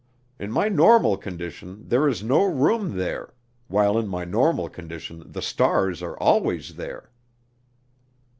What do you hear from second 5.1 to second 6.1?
the stars